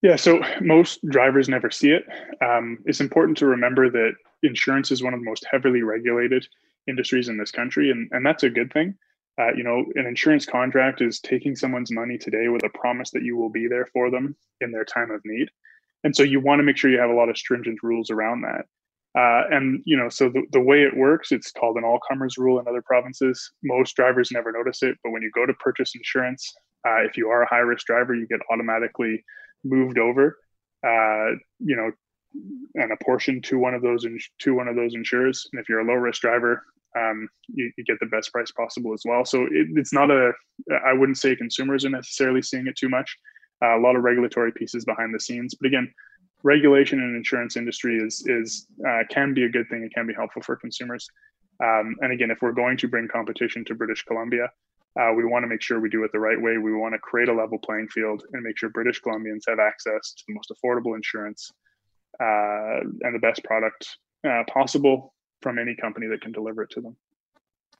Yeah, 0.00 0.16
so 0.16 0.40
most 0.62 1.06
drivers 1.10 1.50
never 1.50 1.70
see 1.70 1.90
it. 1.90 2.04
Um, 2.42 2.78
it's 2.86 3.02
important 3.02 3.36
to 3.38 3.46
remember 3.46 3.90
that 3.90 4.12
insurance 4.42 4.90
is 4.90 5.02
one 5.02 5.14
of 5.14 5.20
the 5.20 5.26
most 5.26 5.46
heavily 5.50 5.82
regulated 5.82 6.46
industries 6.88 7.28
in 7.28 7.36
this 7.38 7.50
country, 7.50 7.90
and, 7.90 8.08
and 8.12 8.24
that's 8.24 8.42
a 8.42 8.50
good 8.50 8.72
thing. 8.72 8.94
Uh, 9.40 9.52
you 9.54 9.64
know, 9.64 9.84
an 9.94 10.06
insurance 10.06 10.44
contract 10.44 11.00
is 11.00 11.20
taking 11.20 11.56
someone's 11.56 11.90
money 11.90 12.18
today 12.18 12.48
with 12.48 12.64
a 12.64 12.78
promise 12.78 13.10
that 13.10 13.22
you 13.22 13.36
will 13.36 13.48
be 13.48 13.66
there 13.66 13.86
for 13.86 14.10
them 14.10 14.36
in 14.60 14.72
their 14.72 14.84
time 14.84 15.10
of 15.10 15.22
need. 15.24 15.48
And 16.04 16.14
so 16.14 16.22
you 16.22 16.40
want 16.40 16.58
to 16.58 16.64
make 16.64 16.76
sure 16.76 16.90
you 16.90 16.98
have 16.98 17.10
a 17.10 17.14
lot 17.14 17.30
of 17.30 17.38
stringent 17.38 17.82
rules 17.82 18.10
around 18.10 18.42
that. 18.42 18.66
Uh, 19.14 19.44
and 19.50 19.82
you 19.84 19.96
know, 19.96 20.08
so 20.08 20.28
the, 20.28 20.42
the 20.52 20.60
way 20.60 20.82
it 20.82 20.96
works, 20.96 21.32
it's 21.32 21.50
called 21.50 21.76
an 21.76 21.84
all 21.84 22.00
comers 22.08 22.38
rule 22.38 22.58
in 22.58 22.66
other 22.66 22.82
provinces. 22.82 23.52
Most 23.62 23.94
drivers 23.94 24.30
never 24.32 24.52
notice 24.52 24.82
it, 24.82 24.96
but 25.02 25.12
when 25.12 25.22
you 25.22 25.30
go 25.34 25.46
to 25.46 25.52
purchase 25.54 25.94
insurance, 25.94 26.54
uh, 26.86 27.02
if 27.04 27.16
you 27.16 27.28
are 27.28 27.42
a 27.42 27.48
high 27.48 27.58
risk 27.58 27.86
driver, 27.86 28.14
you 28.14 28.26
get 28.26 28.40
automatically 28.50 29.24
moved 29.64 29.98
over, 29.98 30.38
uh, 30.84 31.36
you 31.58 31.76
know, 31.76 31.92
and 32.74 32.92
apportioned 32.92 33.44
to 33.44 33.58
one 33.58 33.74
of 33.74 33.82
those 33.82 34.06
to 34.40 34.54
one 34.54 34.68
of 34.68 34.76
those 34.76 34.94
insurers. 34.94 35.48
And 35.52 35.60
if 35.60 35.68
you're 35.68 35.80
a 35.80 35.84
low 35.84 35.94
risk 35.94 36.22
driver, 36.22 36.64
um, 36.96 37.28
you, 37.48 37.70
you, 37.76 37.84
get 37.84 37.98
the 38.00 38.06
best 38.06 38.32
price 38.32 38.50
possible 38.50 38.92
as 38.92 39.02
well. 39.04 39.24
So 39.24 39.44
it, 39.44 39.68
it's 39.76 39.92
not 39.92 40.10
a, 40.10 40.32
I 40.84 40.92
wouldn't 40.92 41.18
say 41.18 41.34
consumers 41.34 41.84
are 41.84 41.90
necessarily 41.90 42.42
seeing 42.42 42.66
it 42.66 42.76
too 42.76 42.88
much. 42.88 43.16
Uh, 43.64 43.78
a 43.78 43.80
lot 43.80 43.96
of 43.96 44.02
regulatory 44.02 44.52
pieces 44.52 44.84
behind 44.84 45.14
the 45.14 45.20
scenes, 45.20 45.54
but 45.54 45.68
again, 45.68 45.92
regulation 46.42 46.98
in 46.98 47.14
insurance 47.14 47.56
industry 47.56 47.96
is 47.98 48.24
is 48.26 48.66
uh, 48.86 49.02
can 49.10 49.34
be 49.34 49.44
a 49.44 49.48
good 49.48 49.68
thing. 49.68 49.84
It 49.84 49.94
can 49.94 50.06
be 50.06 50.14
helpful 50.14 50.42
for 50.42 50.56
consumers. 50.56 51.08
Um, 51.62 51.94
and 52.00 52.12
again, 52.12 52.30
if 52.30 52.42
we're 52.42 52.52
going 52.52 52.76
to 52.78 52.88
bring 52.88 53.06
competition 53.06 53.64
to 53.66 53.74
British 53.74 54.02
Columbia, 54.04 54.50
uh, 55.00 55.12
we 55.16 55.24
want 55.24 55.44
to 55.44 55.46
make 55.46 55.62
sure 55.62 55.80
we 55.80 55.88
do 55.88 56.02
it 56.04 56.10
the 56.12 56.18
right 56.18 56.40
way. 56.40 56.58
We 56.58 56.74
want 56.74 56.94
to 56.94 56.98
create 56.98 57.28
a 57.28 57.32
level 57.32 57.58
playing 57.58 57.88
field 57.88 58.24
and 58.32 58.42
make 58.42 58.58
sure 58.58 58.68
British 58.68 59.00
Columbians 59.00 59.42
have 59.48 59.60
access 59.60 60.12
to 60.14 60.24
the 60.26 60.34
most 60.34 60.52
affordable 60.52 60.96
insurance 60.96 61.52
uh, 62.20 62.80
and 63.00 63.14
the 63.14 63.18
best 63.20 63.42
product 63.44 63.96
uh, 64.28 64.42
possible 64.52 65.14
from 65.40 65.58
any 65.58 65.74
company 65.74 66.06
that 66.06 66.20
can 66.20 66.32
deliver 66.32 66.62
it 66.62 66.70
to 66.70 66.80
them. 66.80 66.96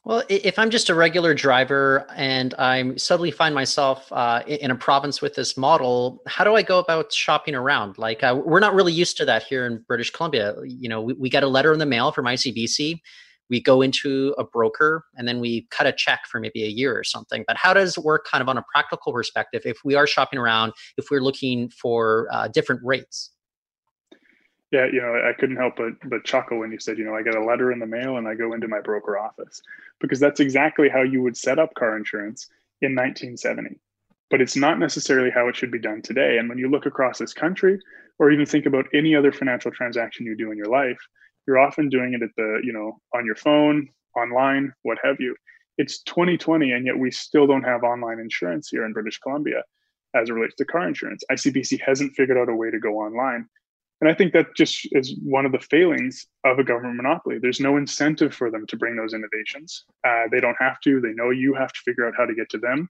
Well, 0.05 0.25
if 0.29 0.59
I'm 0.59 0.71
just 0.71 0.91
a 0.91 0.97
regular 0.97 1.33
driver 1.33 2.05
and 2.17 2.55
I 2.55 2.97
suddenly 2.97 3.31
find 3.31 3.55
myself 3.55 4.11
uh, 4.11 4.43
in 4.49 4.73
a 4.73 4.75
province 4.75 5.23
with 5.23 5.37
this 5.37 5.57
model, 5.57 6.23
how 6.27 6.43
do 6.43 6.57
I 6.57 6.63
go 6.63 6.81
about 6.81 7.13
shopping 7.13 7.55
around? 7.55 7.99
Like, 7.99 8.25
uh, 8.25 8.41
we're 8.45 8.59
not 8.59 8.75
really 8.75 8.93
used 8.93 9.17
to 9.19 9.25
that 9.27 9.45
here 9.45 9.65
in 9.65 9.85
British 9.87 10.11
Columbia. 10.11 10.57
You 10.65 10.89
know, 10.89 11.03
we, 11.03 11.13
we 11.15 11.31
get 11.31 11.45
a 11.45 11.47
letter 11.47 11.73
in 11.73 11.79
the 11.79 11.87
mail 11.87 12.11
from 12.11 12.25
ICBC 12.25 13.01
we 13.53 13.61
go 13.61 13.83
into 13.83 14.35
a 14.39 14.45
broker 14.45 15.05
and 15.17 15.29
then 15.29 15.39
we 15.39 15.67
cut 15.71 15.87
a 15.87 15.93
check 15.93 16.23
for 16.27 16.41
maybe 16.41 16.65
a 16.65 16.69
year 16.69 16.99
or 16.99 17.05
something. 17.05 17.45
But 17.47 17.59
how 17.59 17.75
does 17.75 17.99
it 17.99 18.03
work 18.03 18.27
kind 18.27 18.41
of 18.41 18.49
on 18.49 18.57
a 18.57 18.65
practical 18.73 19.13
perspective 19.13 19.63
if 19.67 19.79
we 19.85 19.95
are 19.95 20.07
shopping 20.07 20.39
around, 20.39 20.73
if 20.97 21.11
we're 21.11 21.21
looking 21.21 21.69
for 21.69 22.29
uh, 22.33 22.49
different 22.49 22.81
rates? 22.83 23.31
Yeah, 24.73 24.87
you 24.87 25.01
know, 25.03 25.15
I 25.15 25.33
couldn't 25.39 25.57
help 25.57 25.77
but 25.77 25.93
but 26.05 26.25
chuckle 26.25 26.59
when 26.59 26.73
you 26.73 26.81
said, 26.81 26.99
you 26.99 27.05
know, 27.05 27.15
I 27.15 27.23
get 27.23 27.35
a 27.35 27.45
letter 27.45 27.71
in 27.73 27.79
the 27.79 27.87
mail 27.87 28.17
and 28.17 28.27
I 28.27 28.35
go 28.35 28.55
into 28.55 28.69
my 28.69 28.81
broker 28.81 29.19
office 29.19 29.63
because 30.01 30.19
that's 30.19 30.41
exactly 30.41 30.89
how 30.89 31.03
you 31.03 31.23
would 31.23 31.37
set 31.37 31.59
up 31.59 31.75
car 31.75 31.97
insurance 31.97 32.49
in 32.81 32.95
1970. 32.95 33.79
But 34.31 34.41
it's 34.41 34.57
not 34.57 34.79
necessarily 34.79 35.31
how 35.31 35.49
it 35.49 35.57
should 35.57 35.71
be 35.71 35.79
done 35.79 36.01
today. 36.01 36.39
And 36.39 36.49
when 36.49 36.57
you 36.57 36.71
look 36.71 36.87
across 36.87 37.19
this 37.19 37.35
country, 37.35 37.79
or 38.19 38.31
even 38.31 38.47
think 38.47 38.65
about 38.65 38.87
any 38.95 39.15
other 39.15 39.31
financial 39.31 39.71
transaction 39.71 40.25
you 40.25 40.37
do 40.37 40.51
in 40.51 40.57
your 40.57 40.71
life, 40.71 40.99
you're 41.47 41.59
often 41.59 41.89
doing 41.89 42.15
it 42.15 42.23
at 42.23 42.31
the 42.37 42.61
you 42.63 42.73
know 42.73 43.01
on 43.15 43.25
your 43.25 43.35
phone 43.35 43.89
online 44.17 44.73
what 44.83 44.99
have 45.03 45.17
you 45.19 45.35
it's 45.79 46.03
2020 46.03 46.73
and 46.73 46.87
yet 46.87 46.99
we 46.99 47.11
still 47.11 47.47
don't 47.47 47.63
have 47.63 47.83
online 47.83 48.19
insurance 48.19 48.69
here 48.69 48.85
in 48.85 48.93
british 48.93 49.19
columbia 49.19 49.63
as 50.15 50.29
it 50.29 50.33
relates 50.33 50.55
to 50.55 50.65
car 50.65 50.87
insurance 50.87 51.23
icbc 51.31 51.81
hasn't 51.81 52.13
figured 52.13 52.39
out 52.39 52.49
a 52.49 52.55
way 52.55 52.71
to 52.71 52.79
go 52.79 52.99
online 52.99 53.47
and 54.03 54.11
i 54.11 54.15
think 54.15 54.33
that 54.33 54.55
just 54.55 54.89
is 54.93 55.17
one 55.23 55.47
of 55.47 55.53
the 55.53 55.61
failings 55.61 56.27
of 56.45 56.59
a 56.59 56.65
government 56.65 56.97
monopoly. 56.97 57.39
There's 57.39 57.61
no 57.61 57.77
incentive 57.77 58.35
for 58.35 58.51
them 58.51 58.67
to 58.67 58.77
bring 58.77 58.97
those 58.97 59.15
innovations. 59.15 59.85
Uh, 60.05 60.25
they 60.31 60.41
don't 60.41 60.57
have 60.59 60.81
to. 60.81 61.01
They 61.01 61.13
know 61.13 61.31
you 61.31 61.55
have 61.55 61.73
to 61.73 61.81
figure 61.85 62.07
out 62.07 62.15
how 62.19 62.27
to 62.27 62.35
get 62.35 62.51
to 62.51 62.59
them. 62.59 62.89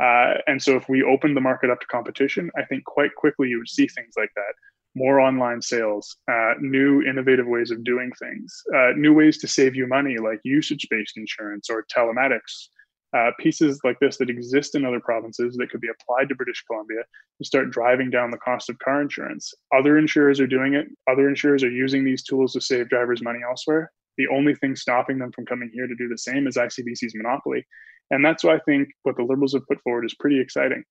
Uh, 0.00 0.34
and 0.46 0.62
so 0.62 0.76
if 0.76 0.88
we 0.88 1.02
open 1.02 1.34
the 1.34 1.40
market 1.40 1.70
up 1.70 1.80
to 1.80 1.86
competition 1.86 2.50
i 2.56 2.64
think 2.64 2.84
quite 2.84 3.14
quickly 3.14 3.48
you 3.48 3.58
would 3.58 3.68
see 3.68 3.86
things 3.88 4.14
like 4.16 4.30
that. 4.36 4.54
More 4.96 5.18
online 5.18 5.60
sales, 5.60 6.16
uh, 6.30 6.54
new 6.60 7.02
innovative 7.02 7.48
ways 7.48 7.72
of 7.72 7.82
doing 7.82 8.12
things, 8.16 8.62
uh, 8.76 8.90
new 8.96 9.12
ways 9.12 9.38
to 9.38 9.48
save 9.48 9.74
you 9.74 9.88
money 9.88 10.18
like 10.18 10.38
usage 10.44 10.86
based 10.88 11.16
insurance 11.16 11.68
or 11.68 11.84
telematics. 11.92 12.68
Uh, 13.14 13.30
pieces 13.38 13.78
like 13.84 13.96
this 14.00 14.16
that 14.16 14.28
exist 14.28 14.74
in 14.74 14.84
other 14.84 14.98
provinces 14.98 15.54
that 15.54 15.70
could 15.70 15.80
be 15.80 15.88
applied 15.88 16.28
to 16.28 16.34
British 16.34 16.64
Columbia 16.66 17.04
to 17.38 17.44
start 17.44 17.70
driving 17.70 18.10
down 18.10 18.32
the 18.32 18.38
cost 18.38 18.68
of 18.68 18.78
car 18.80 19.00
insurance. 19.00 19.54
Other 19.72 19.98
insurers 19.98 20.40
are 20.40 20.48
doing 20.48 20.74
it. 20.74 20.88
Other 21.08 21.28
insurers 21.28 21.62
are 21.62 21.70
using 21.70 22.04
these 22.04 22.24
tools 22.24 22.54
to 22.54 22.60
save 22.60 22.88
drivers 22.88 23.22
money 23.22 23.38
elsewhere. 23.48 23.92
The 24.16 24.26
only 24.28 24.56
thing 24.56 24.74
stopping 24.74 25.18
them 25.18 25.30
from 25.30 25.46
coming 25.46 25.70
here 25.72 25.86
to 25.86 25.94
do 25.94 26.08
the 26.08 26.18
same 26.18 26.48
is 26.48 26.56
ICBC's 26.56 27.14
monopoly. 27.14 27.64
And 28.10 28.24
that's 28.24 28.42
why 28.42 28.56
I 28.56 28.60
think 28.66 28.88
what 29.04 29.16
the 29.16 29.22
Liberals 29.22 29.54
have 29.54 29.66
put 29.66 29.80
forward 29.82 30.04
is 30.04 30.14
pretty 30.14 30.40
exciting, 30.40 30.82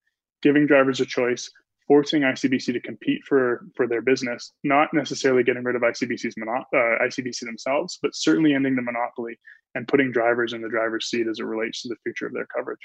giving 0.42 0.66
drivers 0.66 1.02
a 1.02 1.06
choice, 1.06 1.52
forcing 1.88 2.22
ICBC 2.22 2.74
to 2.74 2.80
compete 2.80 3.24
for 3.26 3.66
for 3.76 3.88
their 3.88 4.02
business, 4.02 4.54
not 4.64 4.94
necessarily 4.94 5.44
getting 5.44 5.64
rid 5.64 5.76
of 5.76 5.82
ICBC's 5.82 6.36
mono- 6.38 6.66
uh, 6.74 7.04
ICBC 7.06 7.42
themselves, 7.42 8.00
but 8.02 8.16
certainly 8.16 8.54
ending 8.54 8.76
the 8.76 8.82
monopoly 8.82 9.38
and 9.76 9.88
putting 9.88 10.12
drivers 10.12 10.54
in 10.54 10.62
the 10.62 10.70
driver's 10.70 11.10
seat 11.10 11.28
as 11.28 11.40
it 11.40 11.46
relates 11.46 11.82
to 11.82 11.90
the 11.90 11.96
future 12.04 12.28
of 12.28 12.34
their 12.34 12.48
coverage. 12.56 12.80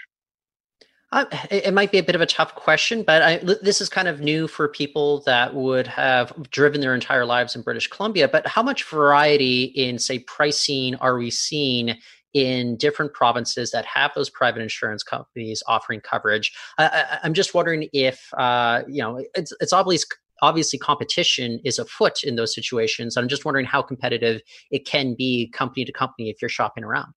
Uh, 1.10 1.24
it, 1.50 1.72
might 1.72 1.90
be 1.90 1.96
a 1.96 2.02
bit 2.02 2.14
of 2.14 2.20
a 2.20 2.26
tough 2.26 2.54
question, 2.54 3.02
but 3.02 3.22
I, 3.22 3.36
this 3.38 3.80
is 3.80 3.88
kind 3.88 4.08
of 4.08 4.20
new 4.20 4.46
for 4.46 4.68
people 4.68 5.20
that 5.20 5.54
would 5.54 5.86
have 5.86 6.34
driven 6.50 6.82
their 6.82 6.94
entire 6.94 7.24
lives 7.24 7.56
in 7.56 7.62
British 7.62 7.88
Columbia. 7.88 8.28
But 8.28 8.46
how 8.46 8.62
much 8.62 8.84
variety 8.84 9.64
in, 9.64 9.98
say, 9.98 10.18
pricing 10.18 10.96
are 10.96 11.16
we 11.16 11.30
seeing 11.30 11.96
in 12.34 12.76
different 12.76 13.12
provinces 13.14 13.70
that 13.70 13.84
have 13.86 14.10
those 14.14 14.30
private 14.30 14.62
insurance 14.62 15.02
companies 15.02 15.62
offering 15.66 16.00
coverage? 16.00 16.52
I, 16.78 17.18
am 17.22 17.34
just 17.34 17.54
wondering 17.54 17.88
if 17.92 18.32
uh, 18.36 18.82
you 18.88 19.02
know 19.02 19.24
it's 19.34 19.52
it's 19.60 19.72
obvious 19.72 20.04
obviously 20.42 20.78
competition 20.78 21.60
is 21.64 21.78
afoot 21.78 22.22
in 22.22 22.36
those 22.36 22.54
situations. 22.54 23.16
I'm 23.16 23.28
just 23.28 23.44
wondering 23.44 23.66
how 23.66 23.82
competitive 23.82 24.40
it 24.70 24.86
can 24.86 25.14
be 25.14 25.48
company 25.48 25.84
to 25.84 25.92
company 25.92 26.30
if 26.30 26.40
you're 26.40 26.48
shopping 26.48 26.84
around. 26.84 27.12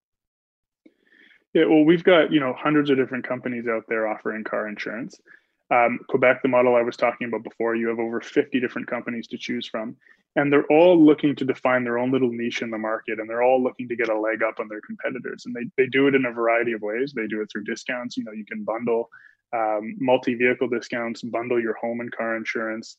Yeah, 1.54 1.66
well, 1.66 1.84
we've 1.84 2.04
got 2.04 2.32
you 2.32 2.40
know 2.40 2.54
hundreds 2.58 2.90
of 2.90 2.98
different 2.98 3.28
companies 3.28 3.66
out 3.68 3.84
there 3.88 4.08
offering 4.08 4.44
car 4.44 4.68
insurance. 4.68 5.20
Um, 5.70 6.00
Quebec, 6.10 6.42
the 6.42 6.50
model 6.50 6.76
I 6.76 6.82
was 6.82 6.98
talking 6.98 7.28
about 7.28 7.44
before, 7.44 7.76
you 7.76 7.88
have 7.88 8.00
over 8.00 8.20
50 8.20 8.60
different 8.60 8.88
companies 8.88 9.28
to 9.28 9.38
choose 9.38 9.66
from, 9.66 9.96
and 10.36 10.52
they're 10.52 10.66
all 10.68 11.04
looking 11.04 11.36
to 11.36 11.46
define 11.46 11.84
their 11.84 11.98
own 11.98 12.12
little 12.12 12.32
niche 12.32 12.62
in 12.62 12.72
the 12.72 12.78
market, 12.78 13.20
and 13.20 13.30
they're 13.30 13.44
all 13.44 13.62
looking 13.62 13.88
to 13.90 13.96
get 13.96 14.10
a 14.10 14.20
leg 14.20 14.44
up 14.44 14.60
on 14.60 14.68
their 14.68 14.82
competitors. 14.82 15.46
And 15.46 15.56
they 15.56 15.66
they 15.78 15.88
do 15.88 16.08
it 16.08 16.16
in 16.16 16.26
a 16.26 16.32
variety 16.32 16.74
of 16.74 16.82
ways. 16.82 17.14
They 17.14 17.28
do 17.28 17.42
it 17.42 17.50
through 17.52 17.66
discounts. 17.66 18.18
You 18.18 18.24
know, 18.24 18.32
you 18.32 18.46
can 18.46 18.64
bundle 18.64 19.10
um, 19.54 19.96
multi-vehicle 20.00 20.70
discounts, 20.70 21.22
bundle 21.22 21.62
your 21.62 21.76
home 21.76 22.00
and 22.00 22.12
car 22.12 22.36
insurance. 22.38 22.98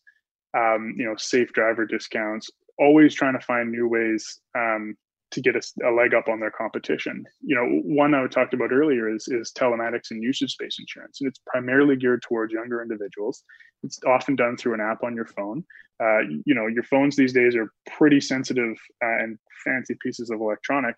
Um, 0.54 0.94
you 0.98 1.06
know, 1.06 1.16
safe 1.16 1.52
driver 1.52 1.86
discounts. 1.86 2.50
Always 2.78 3.14
trying 3.14 3.38
to 3.38 3.44
find 3.44 3.72
new 3.72 3.88
ways 3.88 4.40
um, 4.54 4.96
to 5.32 5.40
get 5.40 5.56
a, 5.56 5.88
a, 5.88 5.90
leg 5.90 6.14
up 6.14 6.28
on 6.28 6.40
their 6.40 6.50
competition. 6.50 7.24
You 7.40 7.56
know, 7.56 7.80
one 7.84 8.14
I 8.14 8.26
talked 8.26 8.54
about 8.54 8.72
earlier 8.72 9.12
is 9.12 9.28
is 9.28 9.52
telematics 9.52 10.10
and 10.10 10.22
usage-based 10.22 10.78
insurance, 10.78 11.20
and 11.20 11.28
it's 11.28 11.40
primarily 11.46 11.96
geared 11.96 12.22
towards 12.22 12.52
younger 12.52 12.82
individuals. 12.82 13.42
It's 13.82 13.98
often 14.06 14.36
done 14.36 14.56
through 14.56 14.74
an 14.74 14.80
app 14.80 15.02
on 15.02 15.14
your 15.14 15.26
phone. 15.26 15.64
Uh, 16.02 16.20
you 16.44 16.54
know, 16.54 16.66
your 16.66 16.84
phones 16.84 17.16
these 17.16 17.32
days 17.32 17.56
are 17.56 17.72
pretty 17.96 18.20
sensitive 18.20 18.76
uh, 19.04 19.18
and 19.22 19.38
fancy 19.64 19.96
pieces 20.02 20.30
of 20.30 20.40
electronic 20.40 20.96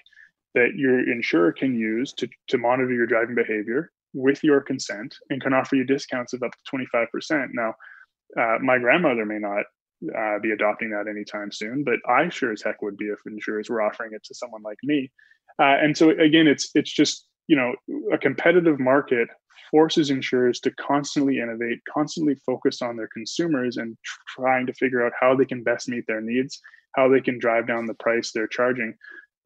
that 0.55 0.75
your 0.77 1.11
insurer 1.11 1.53
can 1.53 1.75
use 1.75 2.13
to 2.15 2.29
to 2.49 2.59
monitor 2.59 2.93
your 2.93 3.07
driving 3.07 3.35
behavior 3.35 3.91
with 4.15 4.43
your 4.45 4.61
consent 4.61 5.17
and 5.31 5.43
can 5.43 5.53
offer 5.53 5.77
you 5.77 5.85
discounts 5.85 6.33
of 6.33 6.43
up 6.43 6.53
to 6.53 6.77
25%. 6.77 7.49
Now, 7.53 7.75
uh, 8.39 8.59
my 8.61 8.79
grandmother 8.79 9.27
may 9.27 9.39
not 9.39 9.65
uh, 10.17 10.39
be 10.41 10.53
adopting 10.53 10.91
that 10.91 11.09
anytime 11.09 11.51
soon. 11.53 11.85
But 11.85 11.97
I 12.09 12.29
sure 12.29 12.53
as 12.53 12.63
heck 12.63 12.83
would 12.83 12.97
be 12.97 13.07
if 13.07 13.19
insurers 13.27 13.71
were 13.71 13.83
offering 13.83 14.13
it 14.15 14.25
to 14.25 14.35
someone 14.35 14.63
like 14.63 14.79
me. 14.83 15.11
Uh, 15.59 15.77
and 15.81 15.97
so 15.97 16.11
again, 16.11 16.47
it's 16.47 16.71
it's 16.75 16.93
just 16.93 17.27
you 17.47 17.57
know 17.57 17.75
a 18.13 18.19
competitive 18.19 18.81
market 18.81 19.29
forces 19.71 20.11
insurers 20.11 20.61
to 20.61 20.71
constantly 20.73 21.39
innovate, 21.39 21.81
constantly 21.93 22.35
focus 22.47 22.83
on 22.83 22.97
their 22.97 23.09
consumers, 23.09 23.77
and 23.77 23.97
trying 24.29 24.67
to 24.67 24.73
figure 24.75 25.05
out 25.05 25.13
how 25.19 25.35
they 25.35 25.45
can 25.45 25.63
best 25.63 25.89
meet 25.89 26.07
their 26.07 26.21
needs, 26.21 26.61
how 26.95 27.09
they 27.09 27.21
can 27.21 27.39
drive 27.39 27.67
down 27.67 27.87
the 27.87 27.95
price 27.95 28.31
they're 28.31 28.47
charging. 28.47 28.95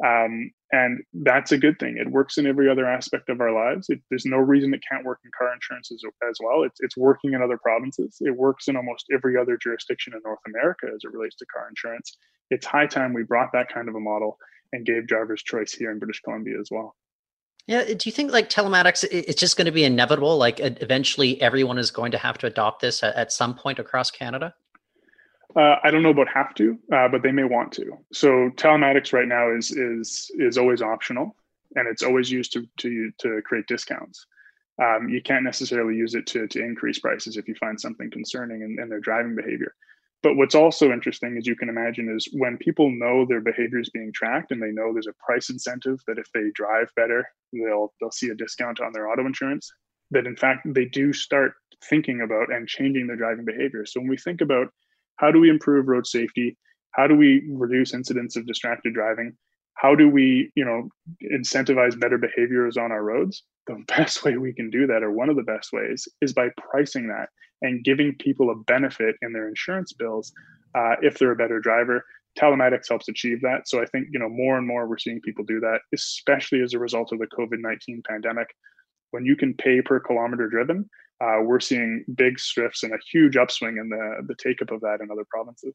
Um, 0.04 0.50
and 0.70 1.02
that's 1.14 1.52
a 1.52 1.58
good 1.58 1.78
thing. 1.78 1.96
It 1.96 2.10
works 2.10 2.36
in 2.36 2.46
every 2.46 2.68
other 2.68 2.86
aspect 2.86 3.30
of 3.30 3.40
our 3.40 3.52
lives. 3.52 3.86
It, 3.88 4.00
there's 4.10 4.26
no 4.26 4.36
reason 4.36 4.74
it 4.74 4.82
can't 4.90 5.04
work 5.04 5.20
in 5.24 5.30
car 5.36 5.52
insurance 5.52 5.90
as, 5.90 6.02
as 6.28 6.36
well. 6.42 6.62
It's, 6.62 6.78
it's 6.80 6.96
working 6.96 7.32
in 7.32 7.42
other 7.42 7.58
provinces. 7.58 8.18
It 8.20 8.36
works 8.36 8.68
in 8.68 8.76
almost 8.76 9.06
every 9.12 9.38
other 9.38 9.56
jurisdiction 9.56 10.12
in 10.14 10.20
North 10.24 10.40
America 10.46 10.86
as 10.94 11.00
it 11.04 11.12
relates 11.12 11.36
to 11.36 11.46
car 11.46 11.68
insurance. 11.68 12.16
It's 12.50 12.66
high 12.66 12.86
time 12.86 13.14
we 13.14 13.22
brought 13.22 13.52
that 13.52 13.72
kind 13.72 13.88
of 13.88 13.94
a 13.94 14.00
model 14.00 14.38
and 14.72 14.84
gave 14.84 15.06
drivers 15.06 15.42
choice 15.42 15.72
here 15.72 15.90
in 15.90 15.98
British 15.98 16.20
Columbia 16.20 16.60
as 16.60 16.68
well. 16.70 16.94
Yeah, 17.66 17.84
do 17.84 17.98
you 18.08 18.12
think 18.12 18.32
like 18.32 18.48
telematics 18.48 19.04
it's 19.10 19.38
just 19.38 19.58
going 19.58 19.66
to 19.66 19.72
be 19.72 19.84
inevitable 19.84 20.38
like 20.38 20.58
eventually 20.58 21.40
everyone 21.42 21.76
is 21.76 21.90
going 21.90 22.12
to 22.12 22.18
have 22.18 22.38
to 22.38 22.46
adopt 22.46 22.80
this 22.80 23.02
at, 23.02 23.14
at 23.14 23.32
some 23.32 23.54
point 23.54 23.78
across 23.78 24.10
Canada? 24.10 24.54
Uh, 25.56 25.76
I 25.82 25.90
don't 25.90 26.02
know 26.02 26.10
about 26.10 26.28
have 26.28 26.54
to, 26.54 26.78
uh, 26.92 27.08
but 27.08 27.22
they 27.22 27.32
may 27.32 27.44
want 27.44 27.72
to. 27.72 27.98
So 28.12 28.50
telematics 28.56 29.12
right 29.12 29.28
now 29.28 29.50
is 29.54 29.70
is 29.70 30.30
is 30.34 30.58
always 30.58 30.82
optional, 30.82 31.36
and 31.74 31.88
it's 31.88 32.02
always 32.02 32.30
used 32.30 32.52
to 32.52 32.66
to 32.78 33.10
to 33.18 33.42
create 33.44 33.66
discounts. 33.66 34.26
Um, 34.80 35.08
you 35.08 35.20
can't 35.22 35.44
necessarily 35.44 35.96
use 35.96 36.14
it 36.14 36.26
to 36.28 36.46
to 36.48 36.62
increase 36.62 36.98
prices 36.98 37.36
if 37.36 37.48
you 37.48 37.54
find 37.54 37.80
something 37.80 38.10
concerning 38.10 38.62
in, 38.62 38.78
in 38.80 38.88
their 38.88 39.00
driving 39.00 39.34
behavior. 39.34 39.74
But 40.22 40.36
what's 40.36 40.54
also 40.54 40.90
interesting, 40.92 41.36
as 41.38 41.46
you 41.46 41.54
can 41.54 41.68
imagine, 41.68 42.14
is 42.14 42.28
when 42.32 42.58
people 42.58 42.90
know 42.90 43.24
their 43.24 43.40
behavior 43.40 43.78
is 43.78 43.90
being 43.90 44.12
tracked 44.12 44.50
and 44.50 44.60
they 44.60 44.72
know 44.72 44.92
there's 44.92 45.06
a 45.06 45.24
price 45.24 45.48
incentive 45.48 46.00
that 46.08 46.18
if 46.18 46.26
they 46.34 46.50
drive 46.54 46.90
better, 46.94 47.26
they'll 47.52 47.94
they'll 48.00 48.10
see 48.10 48.28
a 48.28 48.34
discount 48.34 48.80
on 48.80 48.92
their 48.92 49.08
auto 49.08 49.24
insurance. 49.24 49.72
That 50.10 50.26
in 50.26 50.36
fact 50.36 50.66
they 50.66 50.84
do 50.84 51.12
start 51.12 51.54
thinking 51.84 52.20
about 52.20 52.52
and 52.52 52.68
changing 52.68 53.06
their 53.06 53.16
driving 53.16 53.44
behavior. 53.44 53.86
So 53.86 54.00
when 54.00 54.10
we 54.10 54.16
think 54.18 54.40
about 54.40 54.72
how 55.18 55.30
do 55.30 55.40
we 55.40 55.50
improve 55.50 55.88
road 55.88 56.06
safety? 56.06 56.56
How 56.92 57.06
do 57.06 57.14
we 57.14 57.44
reduce 57.50 57.94
incidents 57.94 58.36
of 58.36 58.46
distracted 58.46 58.94
driving? 58.94 59.36
How 59.74 59.94
do 59.94 60.08
we 60.08 60.50
you 60.56 60.64
know 60.64 60.88
incentivize 61.32 61.98
better 61.98 62.18
behaviors 62.18 62.76
on 62.76 62.90
our 62.90 63.04
roads? 63.04 63.42
The 63.66 63.84
best 63.88 64.24
way 64.24 64.36
we 64.36 64.54
can 64.54 64.70
do 64.70 64.86
that 64.86 65.02
or 65.02 65.12
one 65.12 65.28
of 65.28 65.36
the 65.36 65.42
best 65.42 65.72
ways 65.72 66.08
is 66.22 66.32
by 66.32 66.48
pricing 66.56 67.08
that 67.08 67.28
and 67.60 67.84
giving 67.84 68.14
people 68.14 68.50
a 68.50 68.56
benefit 68.56 69.16
in 69.22 69.32
their 69.32 69.48
insurance 69.48 69.92
bills 69.92 70.32
uh, 70.74 70.94
if 71.02 71.18
they're 71.18 71.32
a 71.32 71.36
better 71.36 71.60
driver. 71.60 72.04
Telematics 72.38 72.88
helps 72.88 73.08
achieve 73.08 73.40
that. 73.42 73.68
So 73.68 73.82
i 73.82 73.86
think 73.86 74.08
you 74.12 74.18
know 74.18 74.28
more 74.28 74.56
and 74.58 74.66
more 74.66 74.86
we're 74.86 74.98
seeing 74.98 75.20
people 75.20 75.44
do 75.44 75.60
that 75.60 75.80
especially 75.92 76.62
as 76.62 76.72
a 76.72 76.78
result 76.78 77.12
of 77.12 77.18
the 77.18 77.26
covid-19 77.26 78.04
pandemic. 78.04 78.48
When 79.10 79.24
you 79.24 79.36
can 79.36 79.54
pay 79.54 79.80
per 79.80 80.00
kilometer 80.00 80.48
driven 80.48 80.88
uh, 81.20 81.38
we're 81.42 81.60
seeing 81.60 82.04
big 82.14 82.38
shifts 82.38 82.82
and 82.82 82.92
a 82.92 82.98
huge 83.10 83.36
upswing 83.36 83.78
in 83.78 83.88
the 83.88 84.22
the 84.26 84.34
take 84.34 84.62
up 84.62 84.70
of 84.70 84.80
that 84.80 85.00
in 85.00 85.10
other 85.10 85.24
provinces. 85.28 85.74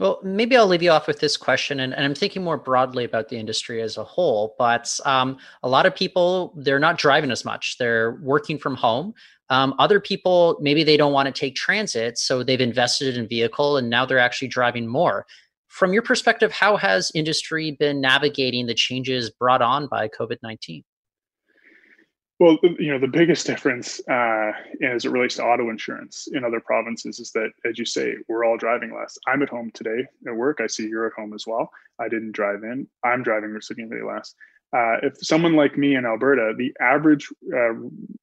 Well, 0.00 0.18
maybe 0.24 0.56
I'll 0.56 0.66
leave 0.66 0.82
you 0.82 0.90
off 0.90 1.06
with 1.06 1.20
this 1.20 1.36
question, 1.36 1.78
and, 1.78 1.94
and 1.94 2.04
I'm 2.04 2.16
thinking 2.16 2.42
more 2.42 2.56
broadly 2.56 3.04
about 3.04 3.28
the 3.28 3.36
industry 3.36 3.80
as 3.80 3.96
a 3.96 4.02
whole. 4.02 4.56
But 4.58 4.92
um, 5.04 5.38
a 5.62 5.68
lot 5.68 5.86
of 5.86 5.94
people, 5.94 6.52
they're 6.56 6.80
not 6.80 6.98
driving 6.98 7.30
as 7.30 7.44
much; 7.44 7.76
they're 7.78 8.18
working 8.22 8.58
from 8.58 8.74
home. 8.74 9.14
Um, 9.50 9.74
other 9.78 10.00
people, 10.00 10.58
maybe 10.60 10.84
they 10.84 10.96
don't 10.96 11.12
want 11.12 11.26
to 11.26 11.32
take 11.32 11.54
transit, 11.54 12.18
so 12.18 12.42
they've 12.42 12.60
invested 12.60 13.16
in 13.16 13.28
vehicle, 13.28 13.76
and 13.76 13.88
now 13.88 14.04
they're 14.04 14.18
actually 14.18 14.48
driving 14.48 14.86
more. 14.86 15.26
From 15.68 15.92
your 15.92 16.02
perspective, 16.02 16.50
how 16.52 16.76
has 16.76 17.12
industry 17.14 17.72
been 17.72 18.00
navigating 18.00 18.66
the 18.66 18.74
changes 18.74 19.30
brought 19.30 19.62
on 19.62 19.86
by 19.86 20.08
COVID 20.08 20.38
nineteen? 20.42 20.82
Well, 22.40 22.58
you 22.80 22.90
know, 22.90 22.98
the 22.98 23.06
biggest 23.06 23.46
difference 23.46 24.00
uh, 24.08 24.52
as 24.82 25.04
it 25.04 25.10
relates 25.10 25.36
to 25.36 25.44
auto 25.44 25.70
insurance 25.70 26.26
in 26.32 26.44
other 26.44 26.58
provinces 26.58 27.20
is 27.20 27.30
that, 27.32 27.50
as 27.64 27.78
you 27.78 27.84
say, 27.84 28.16
we're 28.28 28.44
all 28.44 28.56
driving 28.56 28.92
less. 28.92 29.16
I'm 29.28 29.42
at 29.42 29.48
home 29.48 29.70
today 29.72 30.04
at 30.26 30.34
work. 30.34 30.58
I 30.60 30.66
see 30.66 30.88
you're 30.88 31.06
at 31.06 31.12
home 31.12 31.32
as 31.32 31.46
well. 31.46 31.70
I 32.00 32.08
didn't 32.08 32.32
drive 32.32 32.64
in. 32.64 32.88
I'm 33.04 33.22
driving 33.22 33.56
significantly 33.60 34.04
less. 34.04 34.34
Uh, 34.76 34.96
if 35.04 35.16
someone 35.24 35.54
like 35.54 35.78
me 35.78 35.94
in 35.94 36.04
Alberta, 36.04 36.54
the 36.58 36.74
average 36.80 37.28
uh, 37.54 37.70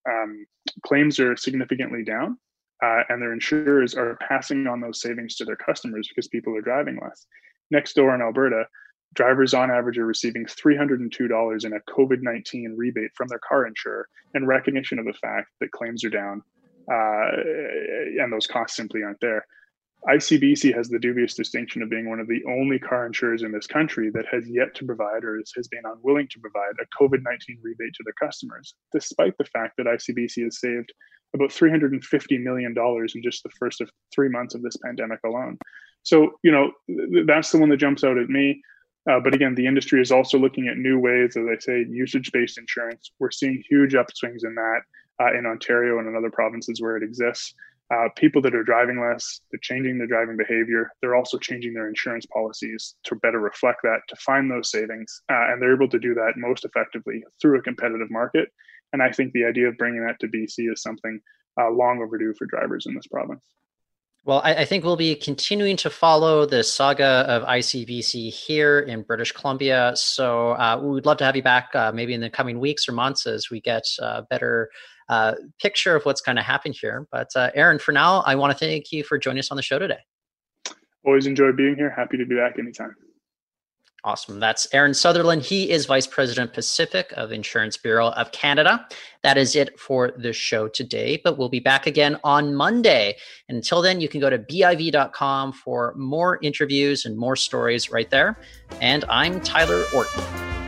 um, 0.09 0.45
claims 0.85 1.17
are 1.17 1.37
significantly 1.37 2.03
down, 2.03 2.37
uh, 2.83 3.03
and 3.07 3.21
their 3.21 3.31
insurers 3.31 3.95
are 3.95 4.17
passing 4.27 4.67
on 4.67 4.81
those 4.81 4.99
savings 4.99 5.35
to 5.37 5.45
their 5.45 5.55
customers 5.55 6.09
because 6.09 6.27
people 6.27 6.53
are 6.57 6.61
driving 6.61 6.99
less. 7.01 7.25
Next 7.69 7.93
door 7.93 8.13
in 8.13 8.21
Alberta, 8.21 8.65
drivers 9.13 9.53
on 9.53 9.71
average 9.71 9.97
are 9.97 10.05
receiving 10.05 10.45
$302 10.45 11.65
in 11.65 11.73
a 11.73 11.91
COVID 11.91 12.21
19 12.21 12.75
rebate 12.77 13.11
from 13.15 13.27
their 13.27 13.39
car 13.39 13.65
insurer 13.65 14.07
in 14.35 14.45
recognition 14.45 14.99
of 14.99 15.05
the 15.05 15.13
fact 15.13 15.49
that 15.59 15.71
claims 15.71 16.03
are 16.03 16.09
down 16.09 16.41
uh, 16.91 17.31
and 18.21 18.31
those 18.31 18.47
costs 18.47 18.77
simply 18.77 19.03
aren't 19.03 19.19
there. 19.19 19.45
ICBC 20.09 20.75
has 20.75 20.89
the 20.89 20.97
dubious 20.97 21.35
distinction 21.35 21.83
of 21.83 21.89
being 21.89 22.09
one 22.09 22.19
of 22.19 22.27
the 22.27 22.43
only 22.47 22.79
car 22.79 23.05
insurers 23.05 23.43
in 23.43 23.51
this 23.51 23.67
country 23.67 24.09
that 24.09 24.25
has 24.31 24.49
yet 24.49 24.73
to 24.73 24.85
provide 24.85 25.23
or 25.23 25.39
has 25.55 25.67
been 25.67 25.83
unwilling 25.85 26.27
to 26.31 26.39
provide 26.39 26.73
a 26.81 27.03
COVID 27.03 27.21
19 27.23 27.59
rebate 27.61 27.93
to 27.93 28.03
their 28.03 28.13
customers, 28.19 28.73
despite 28.91 29.37
the 29.37 29.45
fact 29.45 29.77
that 29.77 29.85
ICBC 29.85 30.43
has 30.43 30.59
saved 30.59 30.91
about 31.35 31.49
$350 31.49 32.43
million 32.43 32.75
in 32.75 33.23
just 33.23 33.43
the 33.43 33.49
first 33.59 33.79
of 33.79 33.91
three 34.13 34.27
months 34.27 34.55
of 34.55 34.63
this 34.63 34.75
pandemic 34.83 35.19
alone. 35.23 35.57
So, 36.03 36.31
you 36.43 36.51
know, 36.51 36.71
that's 37.25 37.51
the 37.51 37.59
one 37.59 37.69
that 37.69 37.77
jumps 37.77 38.03
out 38.03 38.17
at 38.17 38.27
me. 38.27 38.61
Uh, 39.09 39.19
but 39.19 39.33
again, 39.33 39.55
the 39.55 39.65
industry 39.65 40.01
is 40.01 40.11
also 40.11 40.37
looking 40.37 40.67
at 40.67 40.77
new 40.77 40.99
ways, 40.99 41.35
as 41.35 41.45
I 41.51 41.57
say, 41.59 41.85
usage-based 41.89 42.57
insurance. 42.57 43.11
We're 43.19 43.31
seeing 43.31 43.63
huge 43.67 43.93
upswings 43.93 44.45
in 44.45 44.53
that 44.55 44.81
uh, 45.19 45.37
in 45.37 45.45
Ontario 45.45 45.99
and 45.99 46.07
in 46.07 46.15
other 46.15 46.29
provinces 46.29 46.81
where 46.81 46.97
it 46.97 47.03
exists. 47.03 47.53
Uh, 47.91 48.07
people 48.15 48.41
that 48.41 48.55
are 48.55 48.63
driving 48.63 49.01
less, 49.01 49.41
they're 49.51 49.59
changing 49.61 49.97
their 49.97 50.07
driving 50.07 50.37
behavior. 50.37 50.91
They're 51.01 51.15
also 51.15 51.37
changing 51.37 51.73
their 51.73 51.89
insurance 51.89 52.25
policies 52.27 52.95
to 53.03 53.15
better 53.15 53.39
reflect 53.39 53.79
that, 53.83 53.99
to 54.07 54.15
find 54.17 54.49
those 54.49 54.71
savings, 54.71 55.21
uh, 55.29 55.51
and 55.51 55.61
they're 55.61 55.75
able 55.75 55.89
to 55.89 55.99
do 55.99 56.13
that 56.13 56.33
most 56.37 56.63
effectively 56.63 57.23
through 57.41 57.59
a 57.59 57.61
competitive 57.61 58.09
market. 58.09 58.49
And 58.93 59.01
I 59.01 59.11
think 59.11 59.33
the 59.33 59.43
idea 59.43 59.67
of 59.67 59.77
bringing 59.77 60.05
that 60.05 60.19
to 60.21 60.27
BC 60.27 60.71
is 60.71 60.81
something 60.81 61.19
uh, 61.59 61.69
long 61.69 62.01
overdue 62.01 62.33
for 62.37 62.45
drivers 62.45 62.85
in 62.85 62.95
this 62.95 63.07
province. 63.07 63.43
Well, 64.23 64.41
I, 64.43 64.53
I, 64.53 64.65
think 64.65 64.83
we'll 64.83 64.95
be 64.95 65.15
continuing 65.15 65.75
to 65.77 65.89
follow 65.89 66.45
the 66.45 66.63
saga 66.63 67.25
of 67.27 67.41
ICBC 67.41 68.31
here 68.31 68.79
in 68.79 69.01
British 69.01 69.31
Columbia. 69.31 69.93
So 69.95 70.51
uh, 70.51 70.79
we'd 70.79 71.07
love 71.07 71.17
to 71.17 71.25
have 71.25 71.35
you 71.35 71.41
back 71.41 71.69
uh, 71.73 71.91
maybe 71.91 72.13
in 72.13 72.21
the 72.21 72.29
coming 72.29 72.59
weeks 72.59 72.87
or 72.87 72.91
months 72.91 73.25
as 73.25 73.49
we 73.49 73.59
get 73.61 73.83
a 73.99 74.21
better 74.21 74.69
uh, 75.09 75.33
picture 75.59 75.95
of 75.95 76.03
what's 76.03 76.21
going 76.21 76.35
to 76.35 76.43
happen 76.43 76.71
here. 76.71 77.07
But 77.11 77.29
uh, 77.35 77.49
Aaron, 77.55 77.79
for 77.79 77.93
now, 77.93 78.21
I 78.21 78.35
want 78.35 78.55
to 78.55 78.65
thank 78.65 78.91
you 78.91 79.03
for 79.03 79.17
joining 79.17 79.39
us 79.39 79.49
on 79.49 79.57
the 79.57 79.63
show 79.63 79.79
today. 79.79 79.99
Always 81.03 81.25
enjoy 81.25 81.51
being 81.51 81.75
here. 81.75 81.89
Happy 81.89 82.17
to 82.17 82.25
be 82.25 82.35
back 82.35 82.59
anytime. 82.59 82.95
Awesome. 84.03 84.39
That's 84.39 84.67
Aaron 84.73 84.95
Sutherland. 84.95 85.43
He 85.43 85.69
is 85.69 85.85
Vice 85.85 86.07
President 86.07 86.53
Pacific 86.53 87.13
of 87.17 87.31
Insurance 87.31 87.77
Bureau 87.77 88.09
of 88.09 88.31
Canada. 88.31 88.87
That 89.21 89.37
is 89.37 89.55
it 89.55 89.79
for 89.79 90.11
the 90.17 90.33
show 90.33 90.67
today, 90.67 91.21
but 91.23 91.37
we'll 91.37 91.49
be 91.49 91.59
back 91.59 91.85
again 91.85 92.17
on 92.23 92.55
Monday. 92.55 93.15
And 93.47 93.57
Until 93.57 93.83
then, 93.83 94.01
you 94.01 94.09
can 94.09 94.19
go 94.19 94.31
to 94.31 94.39
biv.com 94.39 95.53
for 95.53 95.93
more 95.95 96.39
interviews 96.41 97.05
and 97.05 97.15
more 97.15 97.35
stories 97.35 97.91
right 97.91 98.09
there. 98.09 98.39
And 98.81 99.05
I'm 99.07 99.39
Tyler 99.39 99.83
Orton. 99.93 100.60